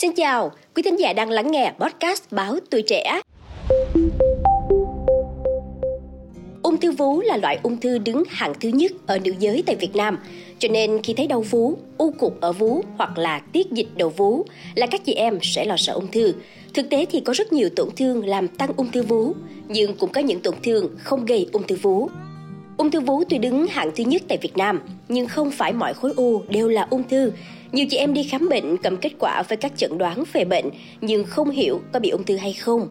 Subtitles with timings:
[0.00, 3.20] Xin chào, quý thính giả đang lắng nghe podcast Báo Tuổi Trẻ.
[6.62, 9.76] Ung thư vú là loại ung thư đứng hạng thứ nhất ở nữ giới tại
[9.76, 10.18] Việt Nam.
[10.58, 14.08] Cho nên khi thấy đau vú, u cục ở vú hoặc là tiết dịch đầu
[14.08, 14.44] vú
[14.74, 16.34] là các chị em sẽ lo sợ ung thư.
[16.74, 19.32] Thực tế thì có rất nhiều tổn thương làm tăng ung thư vú,
[19.68, 22.08] nhưng cũng có những tổn thương không gây ung thư vú.
[22.80, 25.94] Ung thư vú tuy đứng hạng thứ nhất tại Việt Nam, nhưng không phải mọi
[25.94, 27.32] khối u đều là ung thư.
[27.72, 30.64] Nhiều chị em đi khám bệnh cầm kết quả với các chẩn đoán về bệnh
[31.00, 32.88] nhưng không hiểu có bị ung thư hay không.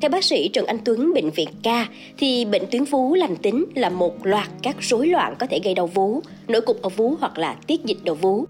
[0.00, 3.64] Theo bác sĩ Trần Anh Tuấn, Bệnh viện Ca, thì bệnh tuyến vú lành tính
[3.74, 7.16] là một loạt các rối loạn có thể gây đau vú, nổi cục ở vú
[7.20, 8.44] hoặc là tiết dịch đầu vú.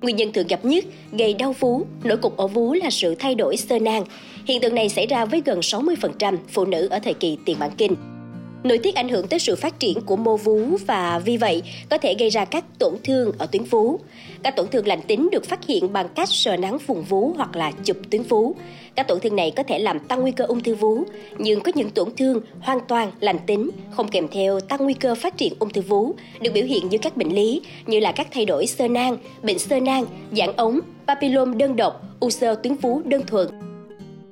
[0.00, 3.34] Nguyên nhân thường gặp nhất gây đau vú, nổi cục ở vú là sự thay
[3.34, 4.04] đổi sơ nang.
[4.46, 7.70] Hiện tượng này xảy ra với gần 60% phụ nữ ở thời kỳ tiền mãn
[7.76, 7.96] kinh.
[8.64, 11.98] Nội tiết ảnh hưởng tới sự phát triển của mô vú và vì vậy có
[11.98, 13.98] thể gây ra các tổn thương ở tuyến vú.
[14.42, 17.56] Các tổn thương lành tính được phát hiện bằng cách sờ nắng vùng vú hoặc
[17.56, 18.54] là chụp tuyến vú.
[18.94, 21.02] Các tổn thương này có thể làm tăng nguy cơ ung thư vú,
[21.38, 25.14] nhưng có những tổn thương hoàn toàn lành tính, không kèm theo tăng nguy cơ
[25.14, 28.28] phát triển ung thư vú, được biểu hiện như các bệnh lý như là các
[28.30, 32.74] thay đổi sơ nang, bệnh sơ nang, giãn ống, papillom đơn độc, u sơ tuyến
[32.74, 33.69] vú đơn thuần.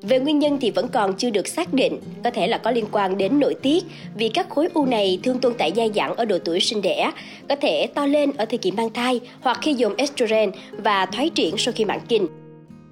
[0.08, 2.84] Về nguyên nhân thì vẫn còn chưa được xác định, có thể là có liên
[2.92, 6.24] quan đến nội tiết vì các khối u này thường tồn tại dai dẳng ở
[6.24, 7.10] độ tuổi sinh đẻ,
[7.48, 11.30] có thể to lên ở thời kỳ mang thai hoặc khi dùng estrogen và thoái
[11.30, 12.26] triển sau khi mãn kinh.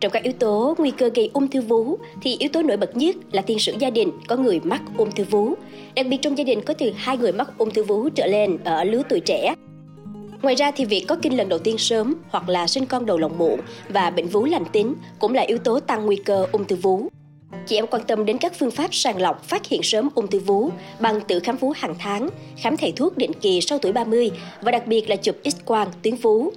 [0.00, 2.96] Trong các yếu tố nguy cơ gây ung thư vú thì yếu tố nổi bật
[2.96, 5.54] nhất là tiền sử gia đình có người mắc ung thư vú.
[5.94, 8.58] Đặc biệt trong gia đình có từ hai người mắc ung thư vú trở lên
[8.64, 9.54] ở lứa tuổi trẻ.
[10.46, 13.18] Ngoài ra thì việc có kinh lần đầu tiên sớm hoặc là sinh con đầu
[13.18, 16.64] lòng muộn và bệnh vú lành tính cũng là yếu tố tăng nguy cơ ung
[16.64, 17.08] thư vú.
[17.66, 20.38] Chị em quan tâm đến các phương pháp sàng lọc phát hiện sớm ung thư
[20.38, 24.30] vú bằng tự khám vú hàng tháng, khám thầy thuốc định kỳ sau tuổi 30
[24.62, 26.50] và đặc biệt là chụp X-quang tuyến vú.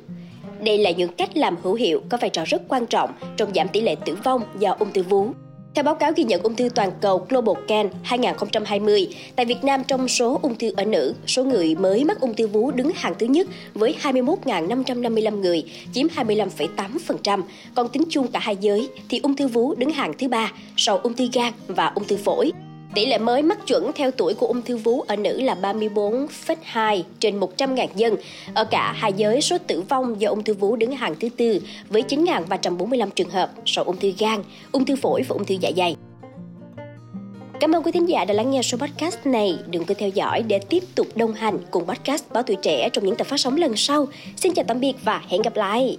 [0.62, 3.68] Đây là những cách làm hữu hiệu có vai trò rất quan trọng trong giảm
[3.68, 5.32] tỷ lệ tử vong do ung thư vú.
[5.76, 9.84] Theo báo cáo ghi nhận ung thư toàn cầu Global Can 2020, tại Việt Nam
[9.88, 13.14] trong số ung thư ở nữ, số người mới mắc ung thư vú đứng hàng
[13.20, 17.42] thứ nhất với 21.555 người, chiếm 25,8%,
[17.76, 20.98] còn tính chung cả hai giới thì ung thư vú đứng hàng thứ ba sau
[20.98, 22.52] ung thư gan và ung thư phổi.
[22.94, 27.04] Tỷ lệ mới mắc chuẩn theo tuổi của ung thư vú ở nữ là 34,2
[27.20, 28.16] trên 100.000 dân.
[28.54, 31.62] Ở cả hai giới, số tử vong do ung thư vú đứng hàng thứ tư
[31.90, 35.72] với 9.345 trường hợp sau ung thư gan, ung thư phổi và ung thư dạ
[35.78, 35.96] dày.
[37.60, 39.58] Cảm ơn quý thính giả đã lắng nghe số podcast này.
[39.68, 43.06] Đừng quên theo dõi để tiếp tục đồng hành cùng podcast Báo Tuổi Trẻ trong
[43.06, 44.08] những tập phát sóng lần sau.
[44.36, 45.98] Xin chào tạm biệt và hẹn gặp lại.